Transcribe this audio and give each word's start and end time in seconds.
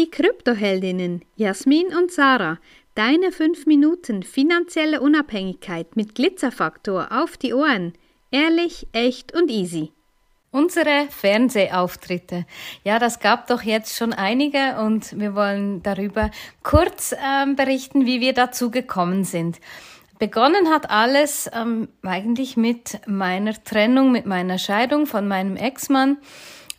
Die 0.00 0.10
Kryptoheldinnen 0.10 1.26
Jasmin 1.36 1.88
und 1.88 2.10
Sarah, 2.10 2.56
deine 2.94 3.32
5 3.32 3.66
Minuten 3.66 4.22
finanzielle 4.22 5.02
Unabhängigkeit 5.02 5.94
mit 5.94 6.14
Glitzerfaktor 6.14 7.08
auf 7.10 7.36
die 7.36 7.52
Ohren. 7.52 7.92
Ehrlich, 8.30 8.86
echt 8.92 9.34
und 9.34 9.50
easy. 9.50 9.92
Unsere 10.52 11.06
Fernsehauftritte. 11.10 12.46
Ja, 12.82 12.98
das 12.98 13.20
gab 13.20 13.46
doch 13.48 13.60
jetzt 13.60 13.94
schon 13.94 14.14
einige 14.14 14.78
und 14.80 15.20
wir 15.20 15.34
wollen 15.34 15.82
darüber 15.82 16.30
kurz 16.62 17.14
ähm, 17.22 17.54
berichten, 17.54 18.06
wie 18.06 18.22
wir 18.22 18.32
dazu 18.32 18.70
gekommen 18.70 19.24
sind. 19.24 19.58
Begonnen 20.18 20.70
hat 20.70 20.88
alles 20.88 21.50
ähm, 21.52 21.88
eigentlich 22.00 22.56
mit 22.56 23.06
meiner 23.06 23.52
Trennung, 23.64 24.12
mit 24.12 24.24
meiner 24.24 24.56
Scheidung 24.56 25.04
von 25.04 25.28
meinem 25.28 25.56
Ex-Mann. 25.56 26.16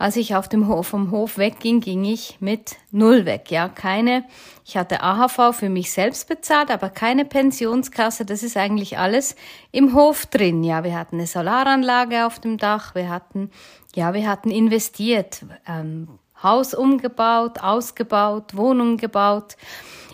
Als 0.00 0.16
ich 0.16 0.34
auf 0.34 0.48
dem 0.48 0.66
Hof, 0.66 0.86
vom 0.86 1.10
Hof 1.10 1.36
wegging, 1.36 1.80
ging 1.80 2.06
ich 2.06 2.38
mit 2.40 2.76
Null 2.90 3.26
weg. 3.26 3.50
Ja, 3.50 3.68
keine, 3.68 4.24
ich 4.64 4.78
hatte 4.78 5.02
AHV 5.02 5.54
für 5.54 5.68
mich 5.68 5.92
selbst 5.92 6.26
bezahlt, 6.26 6.70
aber 6.70 6.88
keine 6.88 7.26
Pensionskasse. 7.26 8.24
Das 8.24 8.42
ist 8.42 8.56
eigentlich 8.56 8.96
alles 8.96 9.36
im 9.72 9.94
Hof 9.94 10.24
drin. 10.24 10.64
Ja, 10.64 10.84
wir 10.84 10.98
hatten 10.98 11.16
eine 11.16 11.26
Solaranlage 11.26 12.24
auf 12.24 12.38
dem 12.38 12.56
Dach. 12.56 12.94
Wir 12.94 13.10
hatten, 13.10 13.50
ja, 13.94 14.14
wir 14.14 14.26
hatten 14.26 14.50
investiert, 14.50 15.44
ähm, 15.68 16.08
Haus 16.42 16.72
umgebaut, 16.72 17.58
ausgebaut, 17.58 18.56
Wohnung 18.56 18.96
gebaut. 18.96 19.58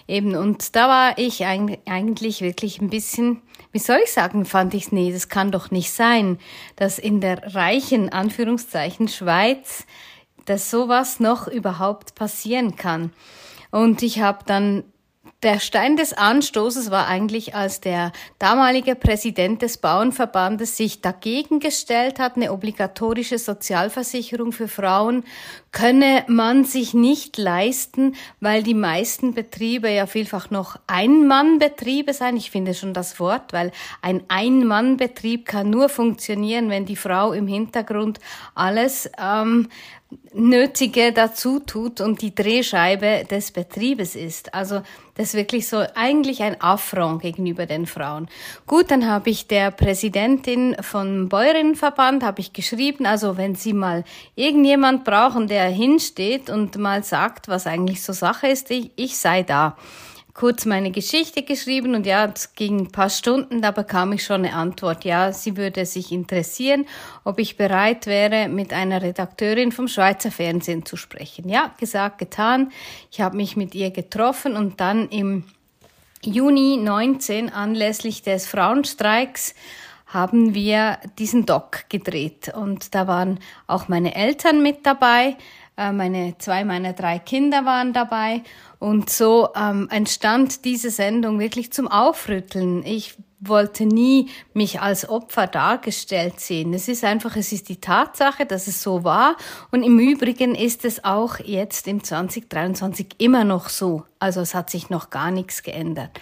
Eben, 0.09 0.37
und 0.37 0.77
da 0.77 0.88
war 0.88 1.19
ich 1.19 1.45
eigentlich 1.45 2.41
wirklich 2.41 2.80
ein 2.80 2.91
bisschen 2.91 3.42
wie 3.77 3.80
soll 3.80 3.98
ich 4.02 4.10
sagen, 4.10 4.47
fand 4.47 4.73
ich, 4.73 4.91
nee, 4.91 5.12
das 5.12 5.28
kann 5.28 5.51
doch 5.51 5.70
nicht 5.70 5.91
sein, 5.92 6.38
dass 6.77 6.98
in 6.98 7.20
der 7.20 7.55
reichen, 7.55 8.09
Anführungszeichen, 8.09 9.06
Schweiz, 9.06 9.84
dass 10.47 10.70
sowas 10.70 11.20
noch 11.20 11.47
überhaupt 11.47 12.14
passieren 12.14 12.77
kann. 12.77 13.12
Und 13.70 14.00
ich 14.00 14.20
habe 14.20 14.38
dann 14.47 14.83
der 15.46 15.60
Stein 15.60 15.96
des 15.96 16.12
Anstoßes 16.12 16.91
war 16.91 17.06
eigentlich, 17.06 17.55
als 17.55 17.80
der 17.80 18.11
damalige 18.41 18.97
Präsident 18.97 19.62
des 19.62 19.78
Bauernverbandes 19.78 20.77
sich 20.77 21.03
dagegen 21.03 21.61
gestellt 21.61 22.19
hat, 22.19 22.34
eine 22.34 22.53
obligatorische 22.53 23.38
Sozialversicherung 23.38 24.50
für 24.50 24.66
Frauen 24.66 25.22
könne 25.70 26.25
man 26.27 26.64
sich 26.64 26.94
nicht 26.94 27.36
leisten, 27.36 28.16
weil 28.41 28.64
die 28.64 28.75
meisten 28.75 29.34
Betriebe 29.34 29.88
ja 29.88 30.06
vielfach 30.06 30.50
noch 30.50 30.80
Ein-Mann-Betriebe 30.88 32.12
sein. 32.12 32.36
Ich 32.36 32.50
finde 32.50 32.75
schon 32.75 32.92
das 32.92 33.20
Wort, 33.20 33.53
weil 33.53 33.70
ein 34.03 34.25
Ein-Mann-Betrieb 34.27 35.47
kann 35.47 35.70
nur 35.70 35.88
funktionieren, 35.88 36.70
wenn 36.70 36.86
die 36.86 36.97
Frau 36.97 37.33
im 37.33 37.47
Hintergrund 37.47 38.19
alles 38.56 39.08
ähm, 39.16 39.69
Nötige 40.33 41.12
dazu 41.12 41.60
tut 41.60 42.00
und 42.00 42.22
die 42.22 42.34
Drehscheibe 42.34 43.25
des 43.31 43.50
Betriebes 43.50 44.16
ist. 44.16 44.55
Also 44.55 44.83
das 45.17 45.28
ist 45.28 45.34
wirklich 45.34 45.69
so 45.69 45.84
eigentlich 45.95 46.42
ein 46.42 46.61
Affront 46.61 47.22
gegenüber 47.22 47.67
den 47.67 47.86
Frauen. 47.86 48.28
Gut, 48.67 48.91
dann 48.91 49.06
habe 49.06 49.31
ich 49.31 49.47
der 49.47 49.70
Präsidentin 49.70 50.77
von 50.81 51.28
Bäuerinnenverband 51.28 52.22
habe 52.22 52.41
ich 52.41 52.53
geschrieben, 52.53 53.06
also 53.06 53.37
wenn 53.37 53.55
Sie 53.55 53.72
mal 53.72 54.05
irgendjemand 54.34 55.05
brauchen, 55.05 55.48
der 55.48 55.64
hinsteht 55.64 56.50
und 56.50 56.77
mal 56.77 57.03
sagt, 57.03 57.48
was 57.48 57.67
eigentlich 57.67 58.03
so 58.03 58.12
Sache 58.12 58.48
ist, 58.48 58.70
ich, 58.70 58.91
ich 58.97 59.17
sei 59.17 59.42
da 59.42 59.77
kurz 60.37 60.67
meine 60.67 60.91
Geschichte 60.91 61.42
geschrieben 61.42 61.95
und 61.95 62.05
ja, 62.05 62.27
es 62.27 62.55
ging 62.55 62.81
ein 62.81 62.92
paar 62.92 63.09
Stunden, 63.09 63.62
da 63.62 63.70
bekam 63.70 64.12
ich 64.12 64.23
schon 64.23 64.45
eine 64.45 64.53
Antwort. 64.53 65.06
Ja, 65.06 65.33
sie 65.33 65.56
würde 65.56 65.87
sich 65.87 66.12
interessieren, 66.12 66.84
ob 67.25 67.39
ich 67.39 67.56
bereit 67.56 68.06
wäre, 68.06 68.48
mit 68.48 68.75
einer 68.75 69.01
Redakteurin 69.01 69.73
vom 69.73 69.89
Schweizer 69.89 70.31
Fernsehen 70.31 70.84
zu 70.84 70.97
sprechen. 70.97 71.48
Ja, 71.48 71.75
gesagt, 71.81 72.19
getan. 72.19 72.70
Ich 73.11 73.23
habe 73.23 73.34
mich 73.34 73.56
mit 73.56 73.75
ihr 73.75 73.91
getroffen 73.91 74.56
und 74.56 74.78
dann 74.78 75.09
im 75.09 75.45
Juni 76.23 76.77
19 76.77 77.50
anlässlich 77.50 78.23
des 78.23 78.47
Frauenstreiks 78.47 79.55
haben 80.06 80.55
wir 80.55 80.99
diesen 81.19 81.47
Doc 81.47 81.89
gedreht 81.89 82.53
und 82.55 82.94
da 82.94 83.06
waren 83.06 83.41
auch 83.66 83.89
meine 83.89 84.15
Eltern 84.15 84.62
mit 84.62 84.84
dabei, 84.84 85.37
äh, 85.76 85.92
meine 85.92 86.37
zwei 86.38 86.64
meiner 86.64 86.92
drei 86.92 87.19
Kinder 87.19 87.64
waren 87.64 87.92
dabei 87.92 88.42
und 88.78 89.10
so 89.10 89.48
ähm, 89.54 89.88
entstand 89.91 90.64
diese 90.64 90.91
Sendung 90.91 91.38
wirklich 91.38 91.72
zum 91.72 91.88
Aufrütteln. 91.88 92.84
Ich 92.84 93.14
wollte 93.41 93.84
nie 93.84 94.31
mich 94.54 94.81
als 94.81 95.09
Opfer 95.09 95.47
dargestellt 95.47 96.41
sehen. 96.41 96.72
Es 96.72 96.88
ist 96.88 97.04
einfach, 97.04 97.36
es 97.36 97.53
ist 97.53 97.69
die 97.69 97.81
Tatsache, 97.81 98.47
dass 98.47 98.66
es 98.66 98.82
so 98.82 99.04
war. 99.04 99.36
Und 99.70 99.82
im 99.82 99.98
Übrigen 99.98 100.54
ist 100.54 100.84
es 100.84 101.04
auch 101.04 101.38
jetzt 101.38 101.86
im 101.86 102.03
2023 102.03 103.16
immer 103.19 103.44
noch 103.44 103.69
so. 103.69 104.04
Also 104.19 104.41
es 104.41 104.54
hat 104.54 104.70
sich 104.70 104.88
noch 104.91 105.10
gar 105.10 105.31
nichts 105.31 105.62
geändert. 105.62 106.19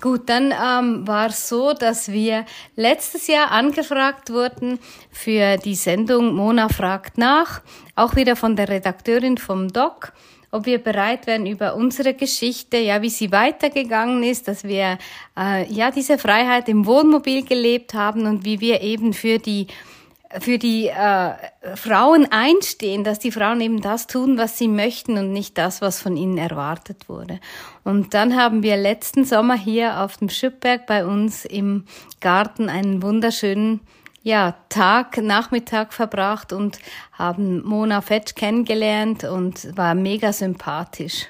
Gut, 0.00 0.28
dann 0.28 0.52
ähm, 0.52 1.06
war 1.06 1.28
es 1.28 1.48
so, 1.48 1.72
dass 1.72 2.12
wir 2.12 2.44
letztes 2.74 3.28
Jahr 3.28 3.50
angefragt 3.50 4.30
wurden 4.30 4.78
für 5.10 5.56
die 5.56 5.74
Sendung 5.74 6.34
Mona 6.34 6.68
fragt 6.68 7.16
nach, 7.16 7.62
auch 7.94 8.14
wieder 8.14 8.36
von 8.36 8.56
der 8.56 8.68
Redakteurin 8.68 9.38
vom 9.38 9.72
Doc 9.72 10.12
ob 10.52 10.64
wir 10.64 10.78
bereit 10.78 11.26
wären, 11.26 11.46
über 11.46 11.74
unsere 11.74 12.14
Geschichte, 12.14 12.78
ja, 12.78 13.02
wie 13.02 13.10
sie 13.10 13.30
weitergegangen 13.30 14.22
ist, 14.22 14.48
dass 14.48 14.64
wir 14.64 14.98
äh, 15.38 15.70
ja 15.70 15.90
diese 15.90 16.18
Freiheit 16.18 16.68
im 16.68 16.86
Wohnmobil 16.86 17.44
gelebt 17.44 17.94
haben 17.94 18.26
und 18.26 18.44
wie 18.44 18.60
wir 18.60 18.80
eben 18.80 19.12
für 19.12 19.38
die 19.38 19.66
für 20.40 20.58
die 20.58 20.88
äh, 20.88 21.34
Frauen 21.76 22.26
einstehen, 22.30 23.04
dass 23.04 23.18
die 23.18 23.30
Frauen 23.30 23.60
eben 23.60 23.80
das 23.80 24.06
tun, 24.06 24.38
was 24.38 24.58
sie 24.58 24.68
möchten 24.68 25.18
und 25.18 25.32
nicht 25.32 25.56
das, 25.56 25.80
was 25.80 26.00
von 26.00 26.16
ihnen 26.16 26.38
erwartet 26.38 27.08
wurde. 27.08 27.40
Und 27.84 28.14
dann 28.14 28.36
haben 28.36 28.62
wir 28.62 28.76
letzten 28.76 29.24
Sommer 29.24 29.56
hier 29.56 30.00
auf 30.00 30.16
dem 30.16 30.28
Schüppberg 30.28 30.86
bei 30.86 31.06
uns 31.06 31.44
im 31.44 31.84
Garten 32.20 32.68
einen 32.68 33.02
wunderschönen 33.02 33.80
ja, 34.22 34.56
Tag, 34.68 35.18
Nachmittag 35.18 35.92
verbracht 35.92 36.52
und 36.52 36.80
haben 37.12 37.62
Mona 37.62 38.00
Fetsch 38.00 38.34
kennengelernt 38.34 39.22
und 39.22 39.76
war 39.76 39.94
mega 39.94 40.32
sympathisch. 40.32 41.26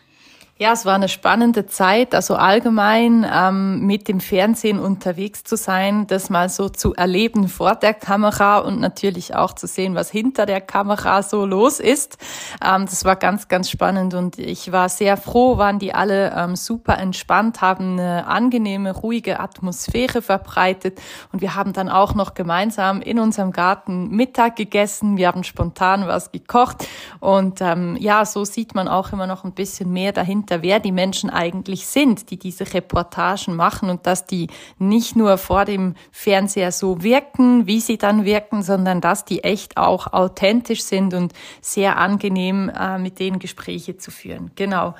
Ja, 0.59 0.73
es 0.73 0.87
war 0.87 0.95
eine 0.95 1.11
spannende 1.11 1.67
Zeit, 1.67 2.15
also 2.15 2.35
allgemein 2.35 3.27
ähm, 3.31 3.81
mit 3.81 4.09
dem 4.09 4.21
Fernsehen 4.21 4.79
unterwegs 4.79 5.45
zu 5.45 5.55
sein, 5.55 6.07
das 6.07 6.31
mal 6.31 6.49
so 6.49 6.71
zu 6.71 6.95
erleben 6.95 7.49
vor 7.49 7.75
der 7.75 7.93
Kamera 7.93 8.61
und 8.61 8.81
natürlich 8.81 9.35
auch 9.35 9.53
zu 9.53 9.67
sehen, 9.67 9.95
was 9.95 10.11
hinter 10.11 10.47
der 10.47 10.63
Kamera 10.63 11.23
so 11.23 11.45
los 11.45 11.79
ist. 11.79 12.17
Ähm, 12.65 12.87
das 12.87 13.05
war 13.05 13.17
ganz, 13.17 13.49
ganz 13.49 13.69
spannend 13.69 14.15
und 14.15 14.39
ich 14.39 14.73
war 14.73 14.89
sehr 14.89 15.19
froh, 15.19 15.59
waren 15.59 15.79
die 15.79 15.93
alle 15.93 16.33
ähm, 16.35 16.57
super 16.57 16.97
entspannt, 16.97 17.61
haben 17.61 18.01
eine 18.01 18.27
angenehme, 18.27 18.93
ruhige 18.93 19.41
Atmosphäre 19.41 20.23
verbreitet 20.23 21.03
und 21.33 21.43
wir 21.43 21.55
haben 21.55 21.75
dann 21.75 21.91
auch 21.91 22.15
noch 22.15 22.33
gemeinsam 22.33 23.03
in 23.03 23.19
unserem 23.19 23.53
Garten 23.53 24.09
Mittag 24.09 24.57
gegessen. 24.57 25.19
Wir 25.19 25.29
haben 25.29 25.45
spontan 25.45 26.07
was 26.07 26.33
gekocht 26.33 26.89
und 27.21 27.61
ähm, 27.61 27.99
ja, 28.01 28.25
so 28.25 28.47
sieht 28.47 28.75
man 28.75 28.89
auch 28.89 29.13
immer 29.13 29.27
noch 29.27 29.45
ein 29.45 29.53
bisschen 29.53 29.93
mehr 29.93 30.13
dahinter 30.13 30.46
dahinter, 30.47 30.63
wer 30.63 30.81
die 30.81 30.93
Menschen 30.93 31.31
eigentlich 31.31 31.87
sind, 31.87 32.31
die 32.31 32.39
diese 32.39 32.73
Reportagen 32.73 33.55
machen 33.57 33.91
und 33.91 34.07
dass 34.07 34.27
die 34.27 34.49
nicht 34.79 35.17
nur 35.17 35.39
vor 35.39 35.65
dem 35.65 35.95
Fernseher 36.11 36.73
so 36.73 37.03
wirken, 37.03 37.67
wie 37.67 37.81
sie 37.81 37.99
dann 37.99 38.25
wirken, 38.25 38.63
sondern 38.63 39.01
dass 39.01 39.25
die 39.25 39.45
echt 39.45 39.77
auch 39.77 40.13
authentisch 40.13 40.83
sind 40.83 41.15
und 41.15 41.33
sehr 41.61 41.97
angenehm 41.97 42.69
äh, 42.69 42.99
mit 42.99 43.19
denen 43.19 43.39
Gespräche 43.39 43.97
zu 43.97 44.11
führen. 44.11 44.51
Genau. 44.55 44.95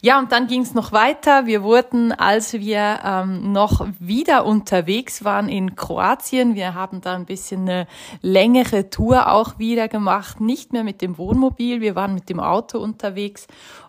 Ja, 0.00 0.20
und 0.20 0.30
dann 0.30 0.46
ging 0.46 0.62
es 0.62 0.74
noch 0.74 0.92
weiter. 0.92 1.46
Wir 1.46 1.64
wurden, 1.64 2.12
als 2.12 2.52
wir 2.52 3.00
ähm, 3.04 3.50
noch 3.50 3.84
wieder 3.98 4.46
unterwegs 4.46 5.24
waren 5.24 5.48
in 5.48 5.74
Kroatien, 5.74 6.54
wir 6.54 6.74
haben 6.74 7.00
da 7.00 7.16
ein 7.16 7.26
bisschen 7.26 7.62
eine 7.62 7.88
längere 8.22 8.90
Tour 8.90 9.32
auch 9.32 9.58
wieder 9.58 9.88
gemacht, 9.88 10.40
nicht 10.40 10.72
mehr 10.72 10.84
mit 10.84 11.02
dem 11.02 11.18
Wohnmobil, 11.18 11.80
wir 11.80 11.96
waren 11.96 12.14
mit 12.14 12.28
dem 12.28 12.38
Auto 12.38 12.78
unterwegs 12.78 13.48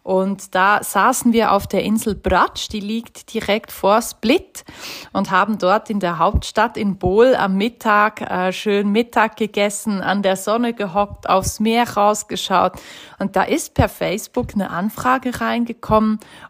und 0.10 0.56
da 0.56 0.82
saßen 0.82 1.34
wir 1.34 1.52
auf 1.52 1.68
der 1.68 1.84
Insel 1.84 2.16
Bratsch, 2.16 2.70
die 2.70 2.80
liegt 2.80 3.32
direkt 3.32 3.72
vor 3.72 4.02
Split 4.02 4.66
und 5.14 5.30
haben 5.30 5.60
dort 5.60 5.92
in 5.92 6.00
der 6.00 6.18
Hauptstadt 6.18 6.78
in 6.78 6.98
Bol 6.98 7.36
am 7.36 7.58
Mittag 7.58 8.22
äh, 8.22 8.52
schön 8.52 8.92
Mittag 8.92 9.36
gegessen, 9.36 10.02
an 10.02 10.24
der 10.24 10.36
Sonne 10.36 10.74
gehockt, 10.74 11.30
aufs 11.30 11.60
Meer 11.60 11.88
rausgeschaut. 11.88 12.74
Und 13.20 13.36
da 13.36 13.44
ist 13.44 13.76
per 13.76 13.88
Facebook 13.88 14.56
eine 14.56 14.72
Anfrage 14.72 15.42
reingekommen, 15.42 15.99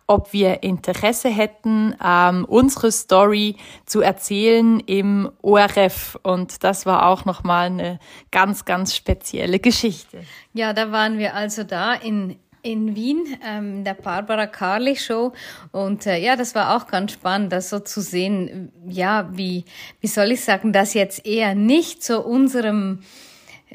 ob 0.07 0.33
wir 0.33 0.63
Interesse 0.63 1.29
hätten, 1.29 1.95
ähm, 2.03 2.45
unsere 2.45 2.91
Story 2.91 3.55
zu 3.85 4.01
erzählen 4.01 4.79
im 4.81 5.31
ORF. 5.41 6.19
Und 6.23 6.63
das 6.63 6.85
war 6.85 7.07
auch 7.07 7.25
nochmal 7.25 7.67
eine 7.67 7.99
ganz, 8.31 8.65
ganz 8.65 8.95
spezielle 8.95 9.59
Geschichte. 9.59 10.21
Ja, 10.53 10.73
da 10.73 10.91
waren 10.91 11.17
wir 11.17 11.35
also 11.35 11.63
da 11.63 11.93
in 11.93 12.37
in 12.61 12.95
Wien, 12.95 13.37
ähm, 13.45 13.77
in 13.77 13.83
der 13.83 13.93
Barbara 13.93 14.47
Carly 14.47 14.95
Show. 14.95 15.33
Und 15.71 16.05
äh, 16.05 16.17
ja, 16.17 16.35
das 16.35 16.55
war 16.55 16.75
auch 16.75 16.87
ganz 16.87 17.13
spannend, 17.13 17.53
das 17.53 17.69
so 17.69 17.79
zu 17.79 18.01
sehen, 18.01 18.71
ja, 18.87 19.29
wie, 19.31 19.65
wie 20.01 20.07
soll 20.07 20.31
ich 20.31 20.43
sagen, 20.43 20.73
dass 20.73 20.93
jetzt 20.93 21.25
eher 21.25 21.55
nicht 21.55 22.03
so 22.03 22.21
unserem 22.21 22.99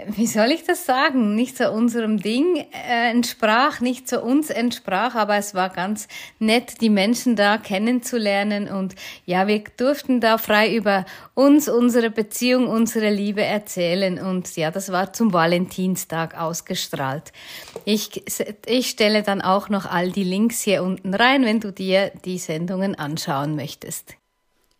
wie 0.08 0.26
soll 0.26 0.50
ich 0.50 0.64
das 0.64 0.86
sagen, 0.86 1.36
nicht 1.36 1.56
so 1.56 1.70
unserem 1.70 2.18
Ding 2.18 2.56
äh, 2.56 3.10
entsprach, 3.10 3.80
nicht 3.80 4.08
so 4.08 4.20
uns 4.20 4.50
entsprach, 4.50 5.14
aber 5.14 5.36
es 5.36 5.54
war 5.54 5.70
ganz 5.70 6.08
nett, 6.40 6.80
die 6.80 6.90
Menschen 6.90 7.36
da 7.36 7.58
kennenzulernen 7.58 8.68
und 8.68 8.96
ja, 9.24 9.46
wir 9.46 9.62
durften 9.76 10.20
da 10.20 10.38
frei 10.38 10.74
über 10.74 11.04
uns, 11.34 11.68
unsere 11.68 12.10
Beziehung, 12.10 12.66
unsere 12.66 13.10
Liebe 13.10 13.42
erzählen 13.42 14.18
und 14.18 14.56
ja, 14.56 14.72
das 14.72 14.90
war 14.90 15.12
zum 15.12 15.32
Valentinstag 15.32 16.40
ausgestrahlt. 16.40 17.32
Ich, 17.84 18.24
ich 18.66 18.88
stelle 18.88 19.22
dann 19.22 19.42
auch 19.42 19.68
noch 19.68 19.86
all 19.86 20.10
die 20.10 20.24
Links 20.24 20.60
hier 20.60 20.82
unten 20.82 21.14
rein, 21.14 21.44
wenn 21.44 21.60
du 21.60 21.72
dir 21.72 22.10
die 22.24 22.38
Sendungen 22.38 22.96
anschauen 22.96 23.54
möchtest. 23.54 24.16